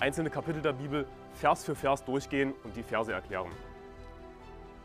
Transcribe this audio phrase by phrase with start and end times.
[0.00, 3.50] einzelne Kapitel der Bibel Vers für Vers durchgehen und die Verse erklären.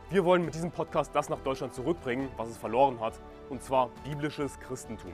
[0.09, 3.89] Wir wollen mit diesem Podcast das nach Deutschland zurückbringen, was es verloren hat, und zwar
[4.03, 5.13] biblisches Christentum.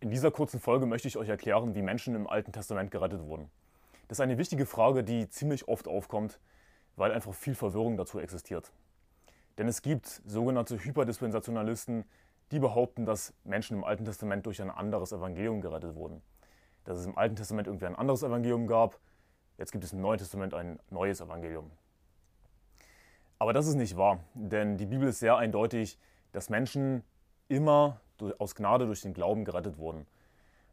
[0.00, 3.50] In dieser kurzen Folge möchte ich euch erklären, wie Menschen im Alten Testament gerettet wurden.
[4.06, 6.38] Das ist eine wichtige Frage, die ziemlich oft aufkommt,
[6.96, 8.72] weil einfach viel Verwirrung dazu existiert.
[9.58, 12.04] Denn es gibt sogenannte Hyperdispensationalisten,
[12.50, 16.22] die behaupten, dass Menschen im Alten Testament durch ein anderes Evangelium gerettet wurden.
[16.84, 18.98] Dass es im Alten Testament irgendwie ein anderes Evangelium gab,
[19.58, 21.70] jetzt gibt es im Neuen Testament ein neues Evangelium.
[23.38, 25.98] Aber das ist nicht wahr, denn die Bibel ist sehr eindeutig,
[26.32, 27.04] dass Menschen
[27.48, 28.00] immer
[28.38, 30.06] aus Gnade durch den Glauben gerettet wurden.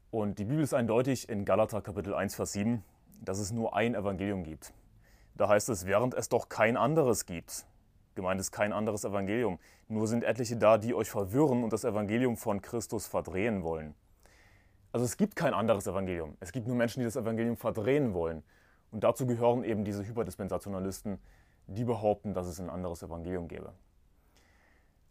[0.10, 2.84] Und die Bibel ist eindeutig in Galater Kapitel 1, Vers 7,
[3.22, 4.73] dass es nur ein Evangelium gibt.
[5.36, 7.66] Da heißt es, während es doch kein anderes gibt.
[8.16, 9.59] Gemeint ist kein anderes Evangelium.
[9.88, 13.94] Nur sind etliche da, die euch verwirren und das Evangelium von Christus verdrehen wollen.
[14.91, 16.38] Also es gibt kein anderes Evangelium.
[16.39, 18.43] Es gibt nur Menschen, die das Evangelium verdrehen wollen.
[18.91, 21.19] Und dazu gehören eben diese Hyperdispensationalisten,
[21.67, 23.73] die behaupten, dass es ein anderes Evangelium gäbe.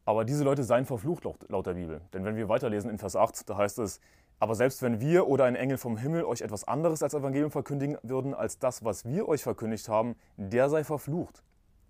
[0.07, 2.01] Aber diese Leute seien verflucht laut der Bibel.
[2.13, 4.01] Denn wenn wir weiterlesen in Vers 8, da heißt es,
[4.39, 7.99] aber selbst wenn wir oder ein Engel vom Himmel euch etwas anderes als Evangelium verkündigen
[8.03, 11.43] würden, als das, was wir euch verkündigt haben, der sei verflucht.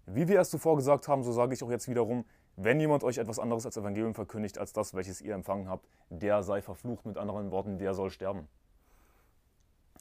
[0.06, 2.24] Wie wir es zuvor gesagt haben, so sage ich auch jetzt wiederum,
[2.56, 6.42] wenn jemand euch etwas anderes als Evangelium verkündigt, als das, welches ihr empfangen habt, der
[6.42, 8.48] sei verflucht, mit anderen Worten, der soll sterben.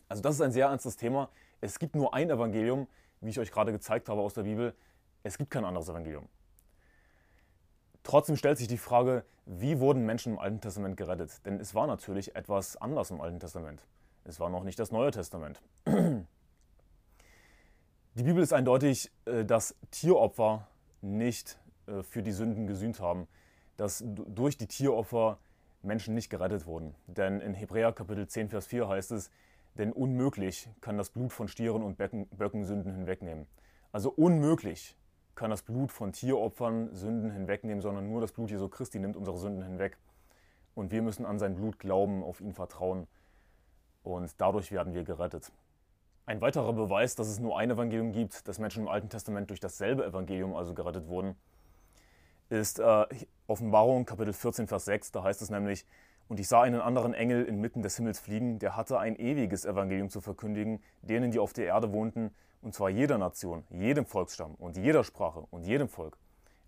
[0.09, 1.29] Also das ist ein sehr ernstes Thema.
[1.61, 2.87] Es gibt nur ein Evangelium,
[3.21, 4.75] wie ich euch gerade gezeigt habe aus der Bibel.
[5.23, 6.27] Es gibt kein anderes Evangelium.
[8.03, 11.45] Trotzdem stellt sich die Frage, wie wurden Menschen im Alten Testament gerettet?
[11.45, 13.87] Denn es war natürlich etwas anders im Alten Testament.
[14.25, 15.61] Es war noch nicht das Neue Testament.
[18.15, 20.67] Die Bibel ist eindeutig, äh, dass Tieropfer
[21.01, 21.57] nicht
[21.87, 23.27] äh, für die Sünden gesühnt haben,
[23.75, 25.39] dass durch die Tieropfer
[25.81, 26.93] Menschen nicht gerettet wurden.
[27.07, 29.31] Denn in Hebräer Kapitel 10, Vers 4 heißt es,
[29.79, 33.47] denn unmöglich kann das Blut von Stieren und Böcken Sünden hinwegnehmen.
[33.91, 34.95] Also unmöglich
[35.33, 39.39] kann das Blut von Tieropfern Sünden hinwegnehmen, sondern nur das Blut Jesu Christi nimmt unsere
[39.39, 39.97] Sünden hinweg.
[40.75, 43.07] Und wir müssen an sein Blut glauben, auf ihn vertrauen.
[44.03, 45.51] Und dadurch werden wir gerettet.
[46.25, 49.59] Ein weiterer Beweis, dass es nur ein Evangelium gibt, dass Menschen im Alten Testament durch
[49.59, 51.35] dasselbe Evangelium also gerettet wurden,
[52.49, 53.05] ist äh,
[53.47, 55.11] Offenbarung Kapitel 14, Vers 6.
[55.11, 55.85] Da heißt es nämlich,
[56.29, 60.09] und ich sah einen anderen Engel inmitten des Himmels fliegen, der hatte ein ewiges Evangelium
[60.09, 64.77] zu verkündigen, denen, die auf der Erde wohnten, und zwar jeder Nation, jedem Volksstamm und
[64.77, 66.17] jeder Sprache und jedem Volk.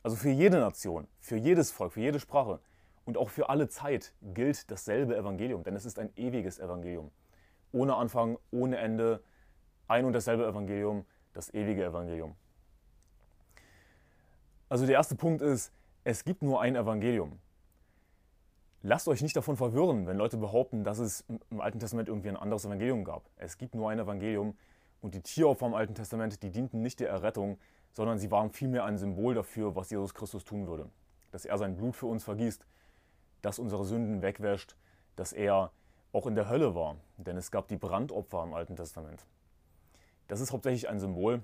[0.04, 2.60] Also für jede Nation, für jedes Volk, für jede Sprache
[3.06, 7.10] und auch für alle Zeit gilt dasselbe Evangelium, denn es ist ein ewiges Evangelium.
[7.72, 9.22] Ohne Anfang, ohne Ende,
[9.88, 12.36] ein und dasselbe Evangelium, das ewige Evangelium.
[14.70, 15.72] Also der erste Punkt ist,
[16.04, 17.40] es gibt nur ein Evangelium.
[18.82, 22.38] Lasst euch nicht davon verwirren, wenn Leute behaupten, dass es im Alten Testament irgendwie ein
[22.38, 23.24] anderes Evangelium gab.
[23.36, 24.56] Es gibt nur ein Evangelium
[25.02, 27.58] und die Tieropfer im Alten Testament, die dienten nicht der Errettung,
[27.94, 30.90] sondern sie waren vielmehr ein Symbol dafür, was Jesus Christus tun würde.
[31.32, 32.66] Dass er sein Blut für uns vergießt,
[33.42, 34.76] dass unsere Sünden wegwäscht,
[35.16, 35.72] dass er
[36.12, 36.98] auch in der Hölle war.
[37.18, 39.26] Denn es gab die Brandopfer im Alten Testament.
[40.28, 41.42] Das ist hauptsächlich ein Symbol.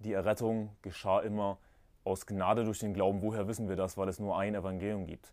[0.00, 1.58] Die Errettung geschah immer
[2.04, 3.22] aus Gnade durch den Glauben.
[3.22, 3.96] Woher wissen wir das?
[3.96, 5.32] Weil es nur ein Evangelium gibt.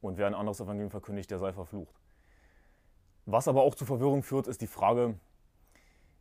[0.00, 2.00] Und wer ein anderes Evangelium verkündigt, der sei verflucht.
[3.24, 5.18] Was aber auch zu Verwirrung führt, ist die Frage,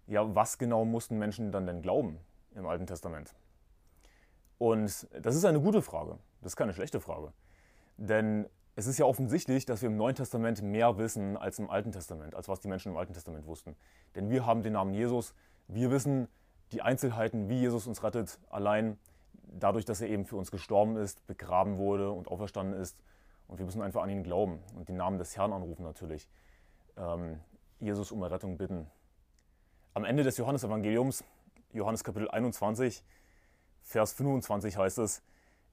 [0.07, 2.19] ja, was genau mussten Menschen dann denn glauben
[2.55, 3.33] im Alten Testament?
[4.57, 6.17] Und das ist eine gute Frage.
[6.41, 7.33] Das ist keine schlechte Frage.
[7.97, 11.91] Denn es ist ja offensichtlich, dass wir im Neuen Testament mehr wissen als im Alten
[11.91, 13.75] Testament, als was die Menschen im Alten Testament wussten.
[14.15, 15.33] Denn wir haben den Namen Jesus,
[15.67, 16.27] wir wissen
[16.71, 18.97] die Einzelheiten, wie Jesus uns rettet, allein
[19.43, 22.97] dadurch, dass er eben für uns gestorben ist, begraben wurde und auferstanden ist.
[23.47, 26.27] Und wir müssen einfach an ihn glauben und den Namen des Herrn anrufen natürlich.
[26.97, 27.39] Ähm,
[27.79, 28.87] Jesus um Errettung bitten.
[29.93, 31.23] Am Ende des Johannesevangeliums,
[31.71, 33.03] Johannes Kapitel 21,
[33.83, 35.21] Vers 25 heißt es,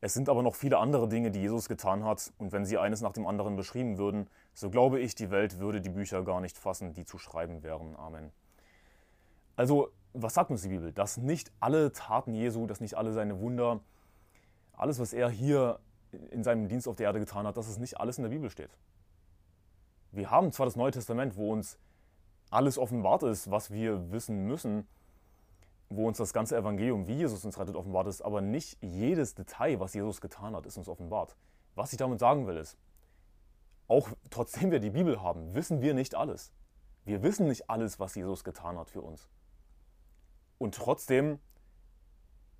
[0.01, 3.01] es sind aber noch viele andere Dinge, die Jesus getan hat, und wenn sie eines
[3.03, 6.59] nach dem anderen beschrieben würden, so glaube ich, die Welt würde die Bücher gar nicht
[6.59, 7.97] fassen, die zu schreiben wären.
[7.97, 8.33] Amen.
[9.57, 10.93] Also, was sagt uns die Bibel?
[10.93, 13.81] Dass nicht alle Taten Jesu, dass nicht alle seine Wunder,
[14.73, 15.79] alles, was er hier
[16.31, 18.51] in seinem Dienst auf der Erde getan hat, dass es nicht alles in der Bibel
[18.51, 18.71] steht.
[20.11, 21.79] Wir haben zwar das Neue Testament, wo uns
[22.51, 24.87] alles offenbart ist, was wir wissen müssen,
[25.89, 29.81] wo uns das ganze Evangelium, wie Jesus uns rettet, offenbart ist, aber nicht jedes Detail,
[29.81, 31.37] was Jesus getan hat, ist uns offenbart.
[31.75, 32.77] Was ich damit sagen will, ist,
[33.89, 36.53] auch trotzdem wir die Bibel haben, wissen wir nicht alles.
[37.05, 39.29] Wir wissen nicht alles, was Jesus getan hat für uns.
[40.63, 41.41] Und trotzdem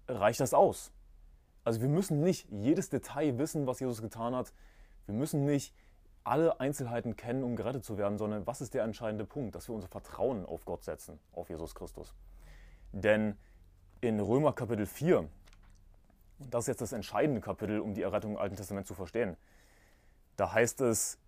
[0.09, 0.91] reicht das aus.
[1.63, 4.53] Also wir müssen nicht jedes Detail wissen, was Jesus getan hat.
[5.07, 5.73] Wir müssen nicht
[6.25, 9.55] alle Einzelheiten kennen, um gerettet zu werden, sondern was ist der entscheidende Punkt?
[9.55, 12.13] Dass wir unser Vertrauen auf Gott setzen, auf Jesus Christus.
[12.91, 13.39] Denn
[14.01, 15.31] in Römer Kapitel 4, und
[16.41, 19.37] das ist jetzt das entscheidende Kapitel, um die Errettung im Alten Testament zu verstehen,
[20.37, 21.21] da heißt es,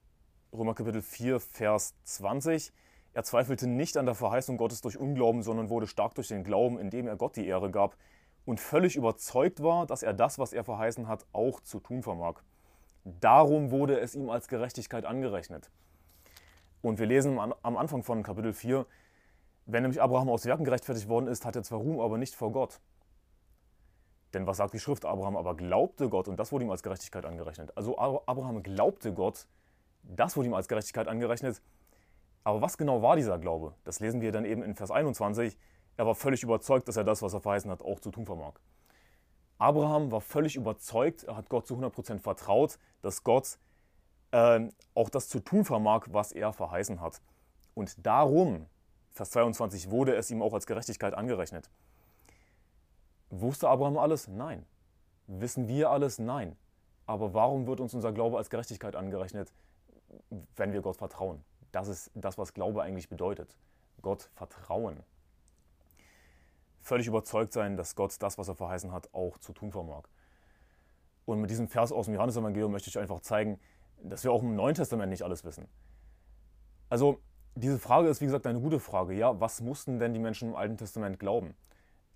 [0.52, 2.72] Römer Kapitel 4, Vers 20,
[3.14, 6.78] er zweifelte nicht an der Verheißung Gottes durch Unglauben, sondern wurde stark durch den Glauben,
[6.78, 7.96] indem er Gott die Ehre gab
[8.44, 12.42] und völlig überzeugt war, dass er das, was er verheißen hat, auch zu tun vermag.
[13.04, 15.70] Darum wurde es ihm als Gerechtigkeit angerechnet.
[16.82, 18.84] Und wir lesen am Anfang von Kapitel 4,
[19.66, 22.52] wenn nämlich Abraham aus Werken gerechtfertigt worden ist, hat er zwar Ruhm, aber nicht vor
[22.52, 22.80] Gott.
[24.34, 25.04] Denn was sagt die Schrift?
[25.04, 27.74] Abraham aber glaubte Gott und das wurde ihm als Gerechtigkeit angerechnet.
[27.76, 29.46] Also Abraham glaubte Gott,
[30.02, 31.62] das wurde ihm als Gerechtigkeit angerechnet.
[32.44, 33.74] Aber was genau war dieser Glaube?
[33.84, 35.58] Das lesen wir dann eben in Vers 21.
[35.96, 38.54] Er war völlig überzeugt, dass er das, was er verheißen hat, auch zu tun vermag.
[39.58, 43.58] Abraham war völlig überzeugt, er hat Gott zu 100% vertraut, dass Gott
[44.32, 47.22] äh, auch das zu tun vermag, was er verheißen hat.
[47.74, 48.66] Und darum,
[49.12, 51.70] Vers 22, wurde es ihm auch als Gerechtigkeit angerechnet.
[53.30, 54.28] Wusste Abraham alles?
[54.28, 54.66] Nein.
[55.26, 56.18] Wissen wir alles?
[56.18, 56.56] Nein.
[57.06, 59.52] Aber warum wird uns unser Glaube als Gerechtigkeit angerechnet,
[60.56, 61.44] wenn wir Gott vertrauen?
[61.74, 63.56] Das ist das, was Glaube eigentlich bedeutet.
[64.00, 65.02] Gott vertrauen
[66.84, 70.04] völlig überzeugt sein, dass Gott das, was er verheißen hat, auch zu tun vermag.
[71.24, 73.58] Und mit diesem Vers aus dem Johannesevangelium möchte ich einfach zeigen,
[74.02, 75.66] dass wir auch im Neuen Testament nicht alles wissen.
[76.90, 77.20] Also
[77.54, 79.14] diese Frage ist, wie gesagt, eine gute Frage.
[79.14, 81.54] Ja, was mussten denn die Menschen im Alten Testament glauben?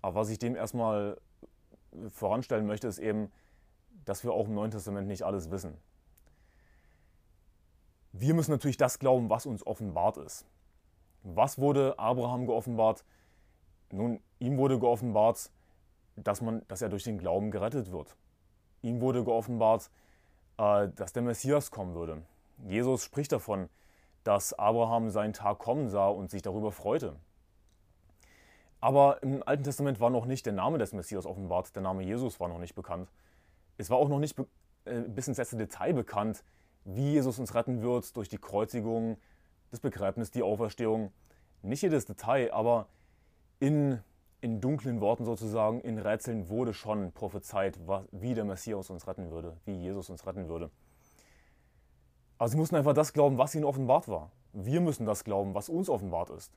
[0.01, 1.19] Aber was ich dem erstmal
[2.09, 3.31] voranstellen möchte, ist eben,
[4.05, 5.75] dass wir auch im Neuen Testament nicht alles wissen.
[8.11, 10.45] Wir müssen natürlich das glauben, was uns offenbart ist.
[11.23, 13.03] Was wurde Abraham geoffenbart?
[13.91, 15.51] Nun, ihm wurde geoffenbart,
[16.15, 18.15] dass, man, dass er durch den Glauben gerettet wird.
[18.81, 19.89] Ihm wurde geoffenbart,
[20.57, 22.23] äh, dass der Messias kommen würde.
[22.67, 23.69] Jesus spricht davon,
[24.23, 27.15] dass Abraham seinen Tag kommen sah und sich darüber freute.
[28.81, 32.39] Aber im Alten Testament war noch nicht der Name des Messias offenbart, der Name Jesus
[32.39, 33.11] war noch nicht bekannt.
[33.77, 34.37] Es war auch noch nicht
[34.85, 36.43] äh, bis ins letzte Detail bekannt,
[36.85, 39.17] wie Jesus uns retten wird durch die Kreuzigung,
[39.71, 41.11] das Begräbnis, die Auferstehung.
[41.61, 42.87] Nicht jedes Detail, aber
[43.59, 43.99] in,
[44.41, 47.79] in dunklen Worten sozusagen, in Rätseln wurde schon prophezeit,
[48.11, 50.71] wie der Messias uns retten würde, wie Jesus uns retten würde.
[52.37, 54.31] Aber sie mussten einfach das glauben, was ihnen offenbart war.
[54.53, 56.53] Wir müssen das glauben, was uns offenbart ist.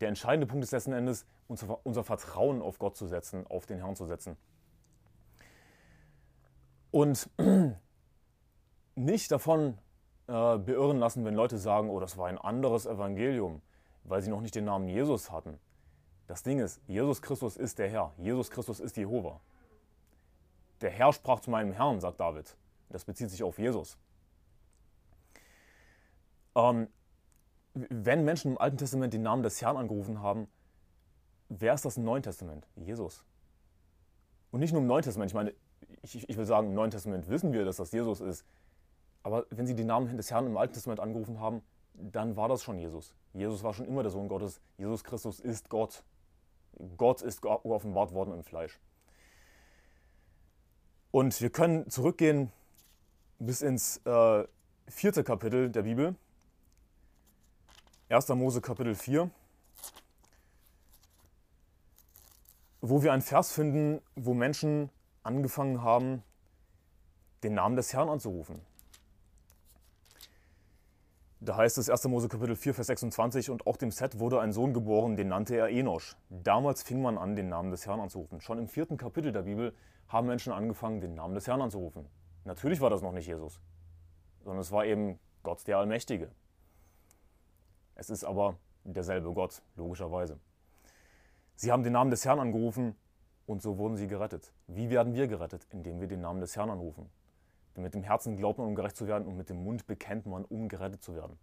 [0.00, 3.78] Der entscheidende Punkt ist letzten Endes, unser, unser Vertrauen auf Gott zu setzen, auf den
[3.78, 4.36] Herrn zu setzen.
[6.90, 7.28] Und
[9.00, 9.78] nicht davon
[10.28, 13.62] äh, beirren lassen, wenn Leute sagen, oh, das war ein anderes Evangelium,
[14.04, 15.58] weil sie noch nicht den Namen Jesus hatten.
[16.26, 18.12] Das Ding ist, Jesus Christus ist der Herr.
[18.18, 19.40] Jesus Christus ist Jehova.
[20.80, 22.56] Der Herr sprach zu meinem Herrn, sagt David.
[22.88, 23.98] Das bezieht sich auf Jesus.
[26.54, 26.88] Ähm,
[27.74, 30.48] wenn Menschen im Alten Testament den Namen des Herrn angerufen haben,
[31.48, 32.66] wer ist das im Neuen Testament?
[32.76, 33.24] Jesus.
[34.50, 35.30] Und nicht nur im Neuen Testament.
[35.30, 35.54] Ich meine,
[36.02, 38.44] ich, ich will sagen, im Neuen Testament wissen wir, dass das Jesus ist.
[39.22, 41.62] Aber wenn sie den Namen des Herrn im Alten Testament angerufen haben,
[41.94, 43.14] dann war das schon Jesus.
[43.32, 44.60] Jesus war schon immer der Sohn Gottes.
[44.78, 46.02] Jesus Christus ist Gott.
[46.96, 48.78] Gott ist offenbart worden im Fleisch.
[51.10, 52.52] Und wir können zurückgehen
[53.38, 54.46] bis ins äh,
[54.86, 56.14] vierte Kapitel der Bibel.
[58.08, 58.28] 1.
[58.30, 59.30] Mose Kapitel 4,
[62.80, 64.90] wo wir einen Vers finden, wo Menschen
[65.22, 66.22] angefangen haben,
[67.42, 68.60] den Namen des Herrn anzurufen.
[71.42, 72.04] Da heißt es 1.
[72.08, 75.56] Mose Kapitel 4, Vers 26, und auch dem Set wurde ein Sohn geboren, den nannte
[75.56, 76.14] er Enosch.
[76.28, 78.42] Damals fing man an, den Namen des Herrn anzurufen.
[78.42, 79.74] Schon im vierten Kapitel der Bibel
[80.08, 82.04] haben Menschen angefangen, den Namen des Herrn anzurufen.
[82.44, 83.58] Natürlich war das noch nicht Jesus,
[84.44, 86.30] sondern es war eben Gott der Allmächtige.
[87.94, 90.38] Es ist aber derselbe Gott, logischerweise.
[91.54, 92.96] Sie haben den Namen des Herrn angerufen
[93.46, 94.52] und so wurden sie gerettet.
[94.66, 95.66] Wie werden wir gerettet?
[95.70, 97.08] Indem wir den Namen des Herrn anrufen.
[97.74, 100.26] Denn mit dem Herzen glaubt man, um gerecht zu werden, und mit dem Mund bekennt
[100.26, 101.38] man, um gerettet zu werden.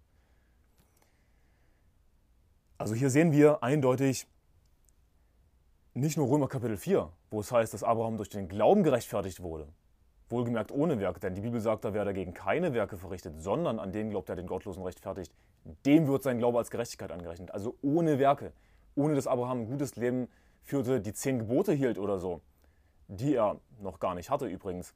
[2.78, 4.28] Also hier sehen wir eindeutig
[5.94, 9.68] nicht nur Römer Kapitel 4, wo es heißt, dass Abraham durch den Glauben gerechtfertigt wurde.
[10.30, 13.92] Wohlgemerkt ohne Werke, denn die Bibel sagt, da wer dagegen keine Werke verrichtet, sondern an
[13.92, 15.34] den glaubt, der den Gottlosen rechtfertigt,
[15.86, 17.52] dem wird sein Glaube als Gerechtigkeit angerechnet.
[17.52, 18.54] Also ohne Werke,
[18.94, 20.28] ohne dass Abraham ein gutes Leben
[20.62, 22.42] führte, die zehn Gebote hielt oder so,
[23.08, 24.94] die er noch gar nicht hatte übrigens.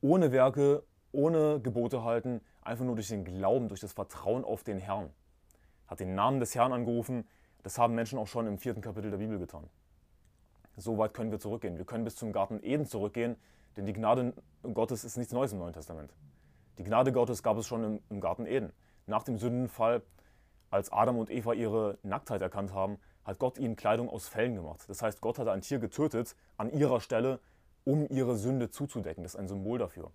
[0.00, 4.78] Ohne Werke, ohne Gebote halten, einfach nur durch den Glauben, durch das Vertrauen auf den
[4.78, 5.10] Herrn.
[5.86, 7.26] Hat den Namen des Herrn angerufen.
[7.62, 9.68] Das haben Menschen auch schon im vierten Kapitel der Bibel getan.
[10.76, 11.78] So weit können wir zurückgehen.
[11.78, 13.36] Wir können bis zum Garten Eden zurückgehen,
[13.76, 14.34] denn die Gnade
[14.74, 16.12] Gottes ist nichts Neues im Neuen Testament.
[16.78, 18.72] Die Gnade Gottes gab es schon im, Garten Eden.
[19.06, 20.02] Nach dem Sündenfall,
[20.70, 24.84] als Adam und Eva ihre Nacktheit erkannt haben, hat Gott ihnen Kleidung aus Fellen gemacht.
[24.88, 27.40] Das heißt, Gott hat ein Tier getötet an ihrer Stelle,
[27.86, 29.22] um ihre Sünde zuzudecken.
[29.22, 30.10] Das ist ein Symbol dafür.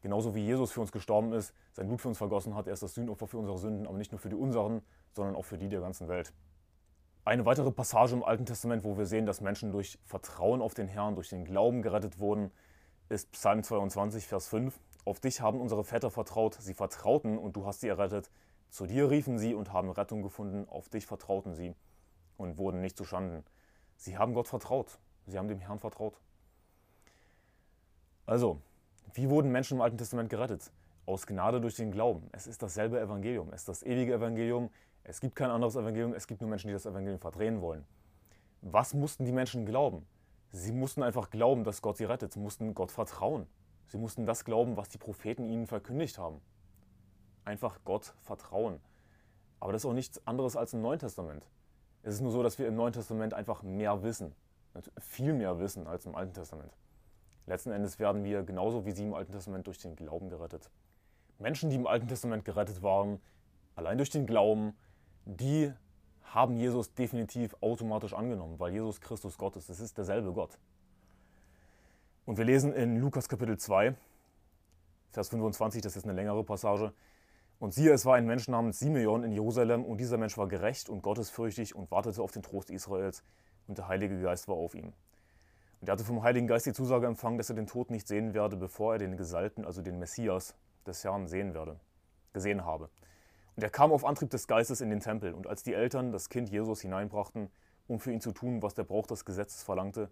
[0.00, 2.82] Genauso wie Jesus für uns gestorben ist, sein Blut für uns vergossen hat, er ist
[2.82, 4.80] das Sühnopfer für unsere Sünden, aber nicht nur für die unseren,
[5.12, 6.32] sondern auch für die der ganzen Welt.
[7.26, 10.88] Eine weitere Passage im Alten Testament, wo wir sehen, dass Menschen durch Vertrauen auf den
[10.88, 12.50] Herrn, durch den Glauben gerettet wurden,
[13.10, 14.80] ist Psalm 22, Vers 5.
[15.04, 18.30] Auf dich haben unsere Väter vertraut, sie vertrauten und du hast sie errettet.
[18.70, 21.74] Zu dir riefen sie und haben Rettung gefunden, auf dich vertrauten sie
[22.38, 23.44] und wurden nicht zu Schanden.
[23.96, 26.18] Sie haben Gott vertraut, sie haben dem Herrn vertraut.
[28.30, 28.60] Also,
[29.14, 30.70] wie wurden Menschen im Alten Testament gerettet?
[31.04, 32.28] Aus Gnade durch den Glauben.
[32.30, 33.48] Es ist dasselbe Evangelium.
[33.52, 34.70] Es ist das ewige Evangelium.
[35.02, 36.14] Es gibt kein anderes Evangelium.
[36.14, 37.84] Es gibt nur Menschen, die das Evangelium verdrehen wollen.
[38.62, 40.06] Was mussten die Menschen glauben?
[40.52, 42.32] Sie mussten einfach glauben, dass Gott sie rettet.
[42.32, 43.48] Sie mussten Gott vertrauen.
[43.88, 46.40] Sie mussten das glauben, was die Propheten ihnen verkündigt haben.
[47.44, 48.78] Einfach Gott vertrauen.
[49.58, 51.48] Aber das ist auch nichts anderes als im Neuen Testament.
[52.04, 54.36] Es ist nur so, dass wir im Neuen Testament einfach mehr wissen.
[55.00, 56.70] Viel mehr wissen als im Alten Testament.
[57.50, 60.70] Letzten Endes werden wir genauso wie sie im Alten Testament durch den Glauben gerettet.
[61.40, 63.20] Menschen, die im Alten Testament gerettet waren,
[63.74, 64.76] allein durch den Glauben,
[65.24, 65.72] die
[66.22, 69.68] haben Jesus definitiv automatisch angenommen, weil Jesus Christus Gott ist.
[69.68, 70.60] Es ist derselbe Gott.
[72.24, 73.96] Und wir lesen in Lukas Kapitel 2,
[75.10, 76.92] Vers 25, das ist eine längere Passage.
[77.58, 80.88] Und siehe, es war ein Mensch namens Simeon in Jerusalem, und dieser Mensch war gerecht
[80.88, 83.24] und gottesfürchtig und wartete auf den Trost Israels,
[83.66, 84.92] und der Heilige Geist war auf ihm.
[85.80, 88.34] Und er hatte vom Heiligen Geist die Zusage empfangen, dass er den Tod nicht sehen
[88.34, 90.54] werde, bevor er den Gesalten, also den Messias
[90.86, 91.80] des Herrn, sehen werde,
[92.32, 92.90] gesehen habe.
[93.56, 95.32] Und er kam auf Antrieb des Geistes in den Tempel.
[95.32, 97.50] Und als die Eltern das Kind Jesus hineinbrachten,
[97.88, 100.10] um für ihn zu tun, was der Brauch des Gesetzes verlangte,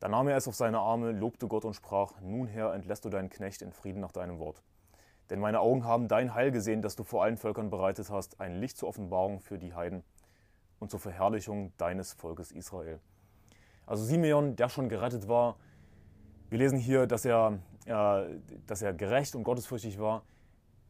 [0.00, 3.08] da nahm er es auf seine Arme, lobte Gott und sprach: Nun, Herr, entlässt du
[3.08, 4.62] deinen Knecht in Frieden nach deinem Wort.
[5.30, 8.60] Denn meine Augen haben dein Heil gesehen, das du vor allen Völkern bereitet hast, ein
[8.60, 10.02] Licht zur Offenbarung für die Heiden
[10.80, 13.00] und zur Verherrlichung deines Volkes Israel.
[13.86, 15.56] Also Simeon, der schon gerettet war.
[16.50, 20.22] Wir lesen hier, dass er, äh, dass er gerecht und gottesfürchtig war.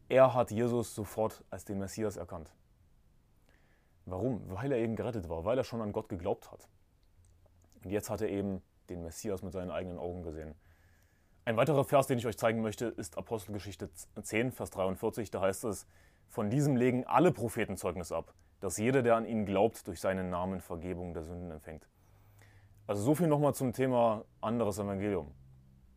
[0.07, 2.51] Er hat Jesus sofort als den Messias erkannt.
[4.05, 4.41] Warum?
[4.49, 6.67] Weil er eben gerettet war, weil er schon an Gott geglaubt hat.
[7.83, 10.53] Und jetzt hat er eben den Messias mit seinen eigenen Augen gesehen.
[11.43, 15.31] Ein weiterer Vers, den ich euch zeigen möchte, ist Apostelgeschichte 10, Vers 43.
[15.31, 15.87] Da heißt es,
[16.27, 20.29] von diesem legen alle Propheten Zeugnis ab, dass jeder, der an ihn glaubt, durch seinen
[20.29, 21.87] Namen Vergebung der Sünden empfängt.
[22.87, 25.31] Also so viel nochmal zum Thema anderes Evangelium.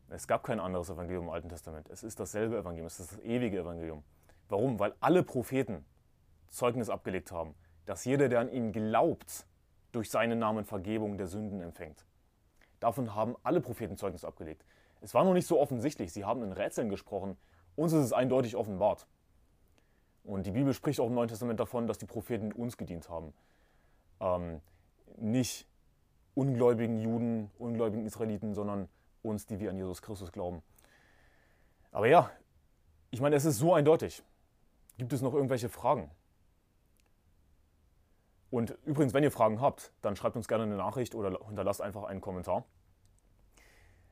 [0.08, 1.88] Es gab kein anderes Evangelium im Alten Testament.
[1.90, 4.02] Es ist dasselbe Evangelium, es ist das ewige Evangelium.
[4.48, 4.78] Warum?
[4.78, 5.84] Weil alle Propheten
[6.48, 7.54] Zeugnis abgelegt haben,
[7.84, 9.46] dass jeder, der an ihn glaubt,
[9.92, 12.06] durch seinen Namen Vergebung der Sünden empfängt.
[12.80, 14.64] Davon haben alle Propheten Zeugnis abgelegt.
[15.02, 17.36] Es war noch nicht so offensichtlich, sie haben in Rätseln gesprochen,
[17.76, 19.06] uns ist es eindeutig offenbart.
[20.24, 23.32] Und die Bibel spricht auch im Neuen Testament davon, dass die Propheten uns gedient haben.
[24.20, 24.60] Ähm,
[25.16, 25.66] nicht
[26.38, 28.88] ungläubigen Juden, ungläubigen Israeliten, sondern
[29.22, 30.62] uns, die wir an Jesus Christus glauben.
[31.90, 32.30] Aber ja,
[33.10, 34.22] ich meine, es ist so eindeutig.
[34.98, 36.12] Gibt es noch irgendwelche Fragen?
[38.50, 42.04] Und übrigens, wenn ihr Fragen habt, dann schreibt uns gerne eine Nachricht oder hinterlasst einfach
[42.04, 42.64] einen Kommentar.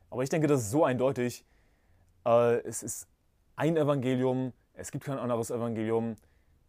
[0.09, 1.45] Aber ich denke, das ist so eindeutig.
[2.25, 3.07] Äh, es ist
[3.55, 6.17] ein Evangelium, es gibt kein anderes Evangelium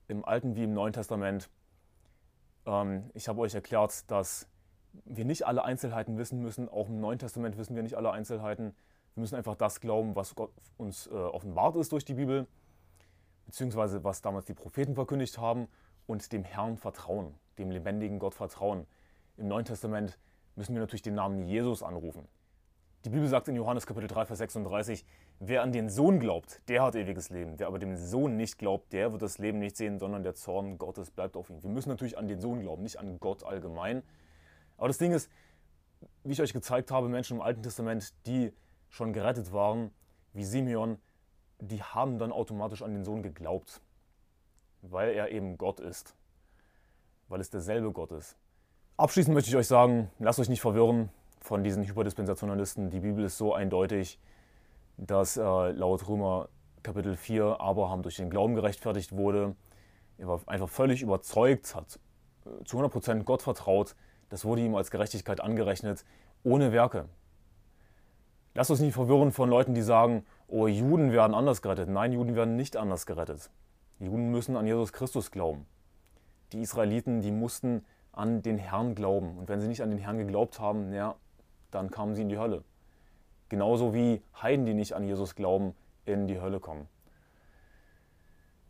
[0.06, 1.50] im Alten wie im Neuen Testament.
[2.64, 4.46] Ähm, ich habe euch erklärt, dass
[5.04, 6.68] wir nicht alle Einzelheiten wissen müssen.
[6.68, 8.75] Auch im Neuen Testament wissen wir nicht alle Einzelheiten.
[9.14, 12.47] Wir müssen einfach das glauben, was Gott uns äh, offenbart ist durch die Bibel,
[13.47, 15.68] beziehungsweise was damals die Propheten verkündigt haben
[16.07, 18.87] und dem Herrn vertrauen, dem lebendigen Gott vertrauen.
[19.37, 20.18] Im Neuen Testament
[20.57, 22.26] müssen wir natürlich den Namen Jesus anrufen.
[23.04, 25.04] Die Bibel sagt in Johannes Kapitel 3, Vers 36,
[25.38, 27.54] wer an den Sohn glaubt, der hat ewiges Leben.
[27.57, 30.78] Wer aber dem Sohn nicht glaubt, der wird das Leben nicht sehen, sondern der Zorn
[30.78, 31.62] Gottes bleibt auf ihm.
[31.62, 34.02] Wir müssen natürlich an den Sohn glauben, nicht an Gott allgemein.
[34.78, 35.30] Aber das Ding ist,
[36.25, 38.52] wie ich euch gezeigt habe, Menschen im Alten Testament, die
[38.88, 39.90] schon gerettet waren,
[40.32, 40.99] wie Simeon,
[41.61, 43.80] die haben dann automatisch an den Sohn geglaubt,
[44.82, 46.14] weil er eben Gott ist,
[47.28, 48.37] weil es derselbe Gott ist.
[48.97, 52.90] Abschließend möchte ich euch sagen, lasst euch nicht verwirren von diesen Hyperdispensationalisten.
[52.90, 54.18] Die Bibel ist so eindeutig,
[54.97, 56.49] dass äh, laut Römer
[56.82, 59.54] Kapitel 4 Abraham durch den Glauben gerechtfertigt wurde.
[60.18, 61.99] er war einfach völlig überzeugt, hat
[62.44, 63.94] äh, zu 100% Gott vertraut,
[64.28, 66.04] das wurde ihm als Gerechtigkeit angerechnet,
[66.42, 67.06] ohne Werke.
[68.54, 71.88] Lasst uns nicht verwirren von Leuten, die sagen, oh, Juden werden anders gerettet.
[71.88, 73.50] Nein, Juden werden nicht anders gerettet.
[74.00, 75.66] Juden müssen an Jesus Christus glauben.
[76.52, 79.38] Die Israeliten, die mussten an den Herrn glauben.
[79.38, 81.14] Und wenn sie nicht an den Herrn geglaubt haben, ja,
[81.70, 82.64] dann kamen sie in die Hölle.
[83.49, 86.88] Genauso wie Heiden, die nicht an Jesus glauben, in die Hölle kommen.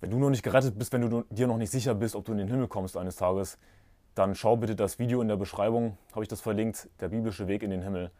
[0.00, 2.32] Wenn du noch nicht gerettet bist, wenn du dir noch nicht sicher bist, ob du
[2.32, 3.58] in den Himmel kommst eines Tages,
[4.18, 7.62] dann schau bitte das Video in der Beschreibung, habe ich das verlinkt, der biblische Weg
[7.62, 8.10] in den Himmel.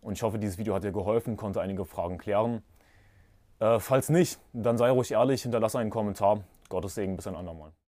[0.00, 2.62] Und ich hoffe, dieses Video hat dir geholfen, konnte einige Fragen klären.
[3.60, 6.40] Äh, falls nicht, dann sei ruhig ehrlich, hinterlasse einen Kommentar.
[6.70, 7.74] Gottes Segen bis ein andermal.